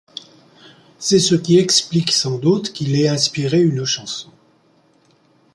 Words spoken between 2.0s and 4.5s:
sans doute qu’il ait inspiré une chanson.